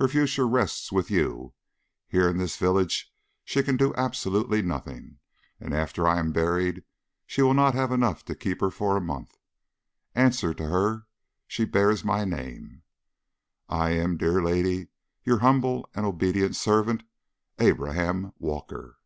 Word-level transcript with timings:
Her 0.00 0.08
future 0.08 0.48
rests 0.48 0.90
with 0.90 1.12
you. 1.12 1.54
Here 2.08 2.28
in 2.28 2.38
this 2.38 2.56
village 2.56 3.14
she 3.44 3.62
can 3.62 3.76
do 3.76 3.94
absolutely 3.94 4.62
nothing, 4.62 5.20
and 5.60 5.72
after 5.72 6.08
I 6.08 6.18
am 6.18 6.32
buried 6.32 6.82
she 7.24 7.40
will 7.42 7.54
not 7.54 7.74
have 7.74 7.92
enough 7.92 8.24
to 8.24 8.34
keep 8.34 8.60
her 8.62 8.72
for 8.72 8.96
a 8.96 9.00
month. 9.00 9.38
Answer 10.12 10.52
to 10.54 10.66
her 10.66 11.06
she 11.46 11.64
bears 11.66 12.02
my 12.04 12.24
name." 12.24 12.82
I 13.68 13.90
am, 13.90 14.16
dear 14.16 14.42
lady, 14.42 14.88
Your 15.22 15.38
humble 15.38 15.88
and 15.94 16.04
obd't 16.04 16.56
servant, 16.56 17.04
ABRAHAM 17.60 18.32
WALKER. 18.40 18.96